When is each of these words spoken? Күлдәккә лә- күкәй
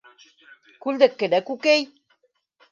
Күлдәккә 0.85 1.31
лә- 1.35 1.43
күкәй 1.53 1.87